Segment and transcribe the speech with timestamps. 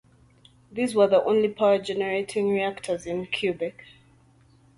[0.71, 3.85] These were the only power-generating reactors in Quebec.